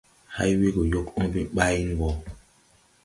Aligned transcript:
Hay 0.35 0.51
we 0.59 0.67
gɔ 0.75 0.81
yɔg 0.91 1.07
õõbe 1.19 1.41
ɓayn 1.55 1.87
wɔ! 1.99 2.09